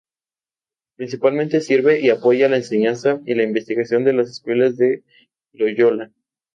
[0.95, 5.03] Principalmente sirve y apoya la enseñanza y la investigación en las Escuelas de
[5.53, 6.09] Loyola.